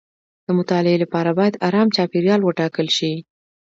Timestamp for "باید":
1.39-1.59